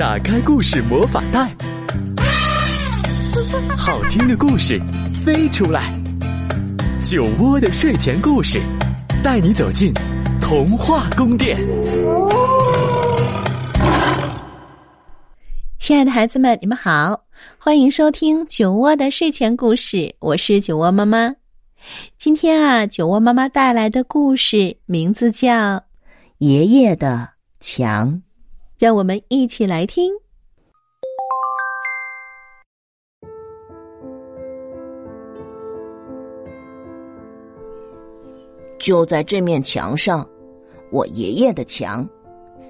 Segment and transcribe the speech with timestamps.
[0.00, 1.54] 打开故事魔法袋，
[3.76, 4.80] 好听的故事
[5.22, 5.92] 飞出来。
[7.04, 8.58] 酒窝的睡前故事，
[9.22, 9.92] 带你走进
[10.40, 11.58] 童话宫殿。
[15.78, 17.20] 亲爱的孩子们，你们好，
[17.58, 21.30] 欢迎收听酒窝的睡前故事，我是酒窝妈妈。
[22.16, 25.50] 今天啊，酒窝妈妈带来的故事名字叫
[26.38, 27.28] 《爷爷的
[27.60, 28.08] 墙》，
[28.80, 30.10] 让我们一起来听。
[38.78, 40.26] 就在这面墙上，
[40.90, 42.08] 我爷爷的墙，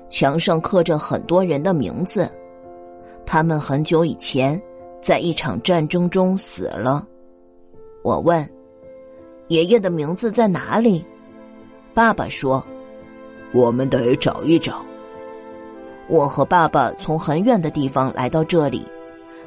[0.09, 2.29] 墙上刻着很多人的名字，
[3.25, 4.61] 他们很久以前
[5.01, 7.07] 在一场战争中死了。
[8.03, 8.45] 我问。
[9.47, 11.05] 爷爷的名字在哪里？
[11.95, 12.65] 爸爸说
[13.55, 14.85] ：“我们得找一找。”
[16.11, 18.85] 我和爸爸从很远的地方来到这里，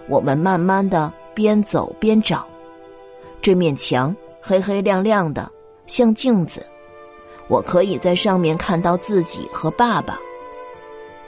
[0.07, 2.47] 我们慢慢的边走边找。
[3.41, 5.51] 这面墙黑黑亮亮的，
[5.85, 6.65] 像镜子，
[7.49, 10.17] 我可以在上面看到自己和爸爸。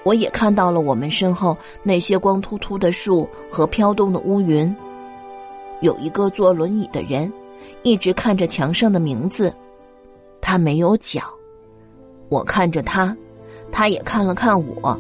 [0.03, 4.73] 我也看到了我们身后那些光秃秃的树和飘动的乌云。
[5.81, 7.31] 有一个坐轮椅的人。
[7.81, 9.51] 一直看着墙上的名字，
[10.39, 11.21] 他没有脚。
[12.29, 13.15] 我看着他，
[13.71, 14.99] 他也看了看我，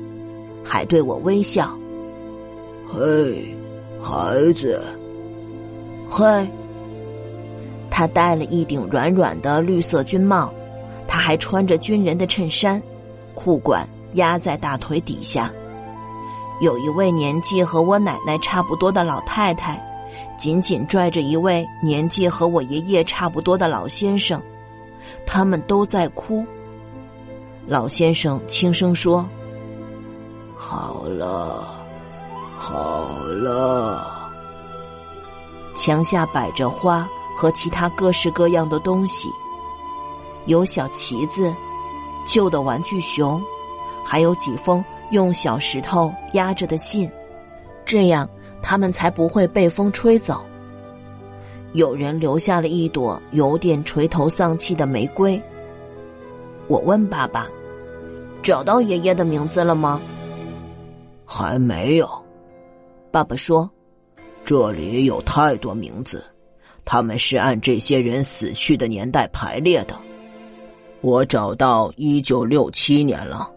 [0.65, 1.77] 还对我微笑。
[2.91, 3.55] 嘿，
[4.01, 4.83] 孩子。
[6.09, 6.25] 嘿。
[7.89, 10.53] 他戴了一顶软软的绿色军帽，
[11.07, 12.81] 他还穿着军人的衬衫，
[13.33, 15.49] 裤管压在大腿底下。
[16.61, 19.81] 有一位年纪和我奶奶差不多的老太太。
[20.37, 24.41] 紧紧拽着一位年纪和我爷爷差不多的老先生，
[25.25, 26.45] 他们都在哭。
[27.67, 29.27] 老先生轻声说
[30.57, 31.75] ：“好了，
[32.57, 34.29] 好了。”
[35.75, 39.29] 墙下摆着花和其他各式各样的东西，
[40.45, 41.53] 有小旗子、
[42.25, 43.41] 旧的玩具熊，
[44.03, 47.11] 还有几封用小石头压着的信，
[47.85, 48.27] 这样。
[48.67, 50.43] 他们才不会被风吹走。
[51.73, 55.39] 有人留下了一朵有点垂头丧气的玫瑰。
[56.67, 57.47] 我问爸爸
[58.41, 60.01] ：“找到爷爷的名字了吗？”
[61.25, 62.07] 还没有。
[63.11, 63.69] 爸爸说
[64.45, 66.23] ：“这里有太多名字，
[66.83, 69.95] 他们是按这些人死去的年代排列的。
[71.01, 73.51] 我找到一九六七年了。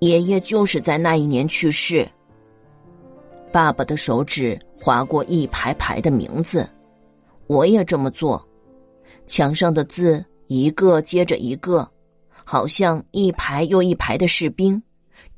[0.00, 2.08] 爷爷就是在那一年去世。”
[3.50, 6.68] 爸爸的手指划过一排排的名字，
[7.46, 8.46] 我也这么做。
[9.26, 11.90] 墙上的字一个接着一个，
[12.44, 14.80] 好像一排又一排的士兵，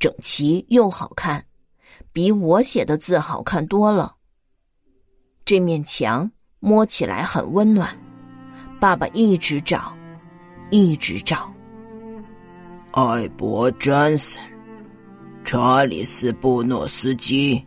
[0.01, 1.45] 整齐又好看，
[2.11, 4.17] 比我写的字好看多了。
[5.45, 7.95] 这面墙摸起来很温暖。
[8.81, 9.95] 爸爸一直找，
[10.71, 11.53] 一直找。
[12.93, 14.43] 艾伯·詹森，
[15.45, 17.63] 查理斯·布诺斯基。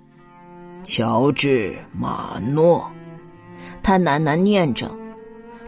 [0.84, 2.92] 乔治·马诺，
[3.84, 4.90] 他喃喃念着，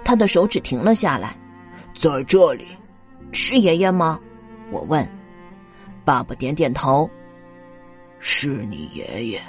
[0.03, 1.37] 他的手指停了下来。
[1.93, 2.65] 在这里，
[3.31, 4.19] 是爷爷吗？
[4.71, 5.07] 我问。
[6.05, 7.09] 爸爸点点头。
[8.19, 9.41] 是你爷爷。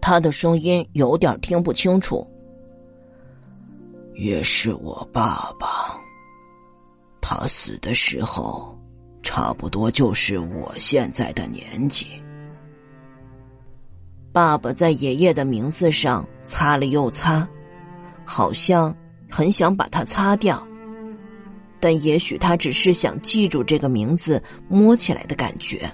[0.00, 2.26] 他的声音有点听不清楚。
[4.14, 6.00] 也是我爸爸。
[7.20, 8.76] 他死的时候，
[9.22, 12.06] 差不多就是我现在的年纪。
[14.32, 17.46] 爸爸在爷爷的名字上擦了又擦，
[18.24, 18.94] 好像
[19.30, 20.66] 很想把它擦掉，
[21.86, 25.88] 但也许他只是想记住这个名字摸起来的感觉。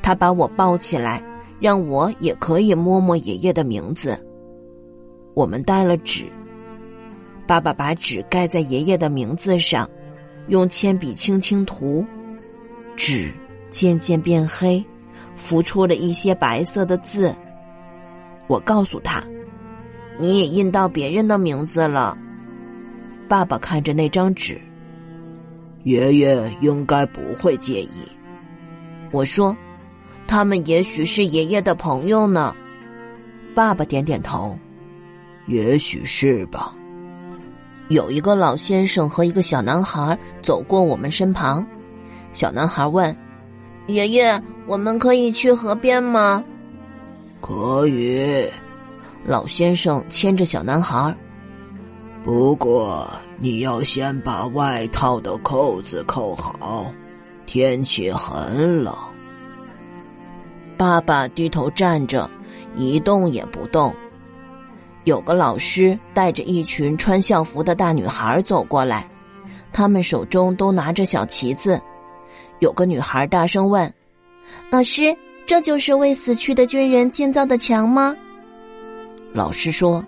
[0.00, 1.22] 他把我抱起来，
[1.60, 4.18] 让我也可以摸摸爷爷的名字。
[5.34, 6.24] 我们带了纸，
[7.46, 9.86] 爸爸把纸盖在爷爷的名字上，
[10.48, 12.02] 用铅笔轻轻涂，
[12.96, 13.30] 纸
[13.68, 14.82] 渐渐变黑。
[15.36, 17.36] 浮出了一些白色的字。
[18.46, 19.22] 我告诉他
[20.18, 22.16] ：“你也印到别人的名字了。”
[23.28, 24.58] 爸爸看着那张纸，
[25.84, 28.02] 爷爷应该不会介意。
[29.10, 29.56] 我说
[30.26, 32.54] ：“他们也许是爷爷的朋友呢。”
[33.54, 34.58] 爸爸点点头
[35.46, 36.74] ：“也许是吧。”
[37.88, 41.66] 有一个老先生和一个小男孩走过我们身旁。
[42.32, 43.16] 小男孩问
[43.88, 46.44] ：“爷爷。”我们可以去河边吗？
[47.40, 48.48] 可以。
[49.26, 51.12] 老先生牵着小男孩。
[52.22, 53.10] 不过
[53.42, 56.92] 你要先把外套的扣子扣好，
[57.46, 58.94] 天气很冷。
[60.76, 62.30] 爸爸低头站着，
[62.76, 63.94] 一动也不动。
[65.04, 69.08] 有个老师带着一群穿校服的大女孩走过来，
[69.72, 71.80] 他们手中都拿着小旗子。
[72.58, 73.90] 有个女孩大声问
[74.70, 75.16] ：“老师，
[75.46, 78.14] 这就是为死去的军人建造的墙吗？”
[79.32, 80.04] 老师说：“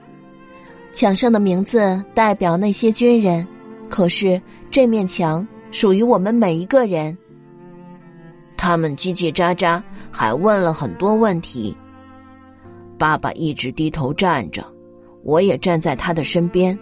[0.92, 3.46] 墙上的名字代表那些军人，
[3.88, 4.40] 可是
[4.70, 7.16] 这面墙属于我们每一个人。”
[8.56, 11.76] 他们叽叽喳喳，还问了很多问题。
[12.96, 14.64] 爸爸一直低头站着，
[15.24, 16.78] 我也站在他的身边。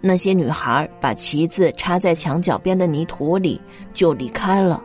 [0.00, 3.60] 那些女孩把旗子插在墙角边的泥土里，
[3.92, 4.84] 就离开了。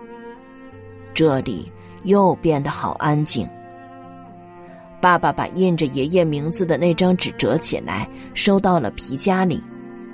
[1.14, 1.72] 这里
[2.06, 3.48] 又变得好安静。
[5.02, 9.62] 爸爸把印着爷爷名字的那张纸折起来，收到了皮夹里，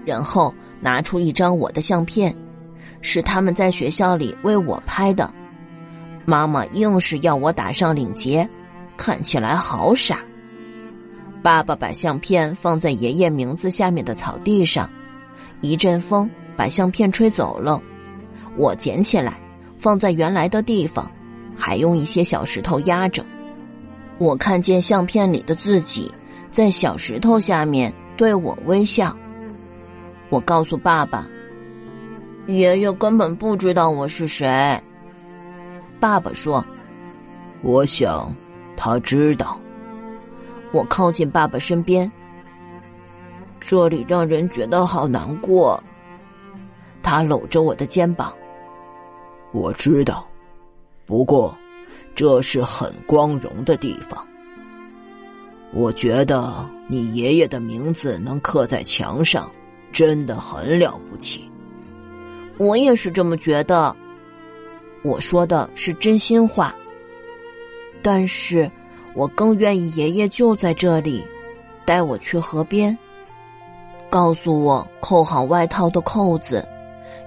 [0.05, 2.33] 然后拿出一张我的相片，
[3.01, 5.29] 是他们在学校里为我拍的。
[6.23, 8.47] 妈妈硬是要我打上领结，
[8.95, 10.19] 看起来好傻。
[11.43, 14.89] 爸爸把相片放在爷爷名字下面的草地上，
[15.61, 17.81] 一阵风把相片吹走了。
[18.55, 19.33] 我捡起来，
[19.77, 21.11] 放在原来的地方，
[21.57, 23.23] 还用一些小石头压着。
[24.19, 26.11] 我看见相片里的自己
[26.51, 29.15] 在小石头下面对我微笑。
[30.29, 31.27] 我告诉爸爸，
[32.47, 34.79] 爷爷根本不知道我是谁。
[35.99, 36.65] 爸爸说
[37.61, 38.35] ：“我想，
[38.75, 39.59] 他知道。”
[40.73, 42.11] 我靠近爸爸身边，
[43.59, 45.81] 这里让人觉得好难过。
[47.01, 48.33] 他搂着我的肩膀。
[49.53, 50.27] 我知道，
[51.05, 51.57] 不过
[52.17, 54.27] 这是很光荣的地方。
[55.71, 59.51] 我觉得你爷爷的名字能刻在墙上，
[59.91, 61.47] 真的很了不起。
[62.57, 63.95] 我也是这么觉得。
[65.03, 66.73] 我说的是真心话，
[68.01, 68.69] 但是
[69.13, 71.23] 我更愿意爷爷就在这里，
[71.85, 72.97] 带我去河边，
[74.09, 76.67] 告诉我扣好外套的扣子，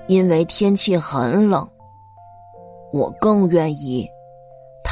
[0.09, 1.67] 因为天气很冷。
[2.93, 4.05] 我更愿意，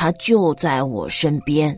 [0.00, 1.76] 他就在我身边。